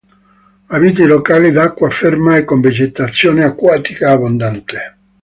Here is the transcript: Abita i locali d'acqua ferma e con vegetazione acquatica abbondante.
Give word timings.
Abita 0.77 1.01
i 1.03 1.05
locali 1.09 1.51
d'acqua 1.51 1.91
ferma 1.91 2.35
e 2.37 2.43
con 2.43 2.59
vegetazione 2.59 3.43
acquatica 3.43 4.09
abbondante. 4.09 4.95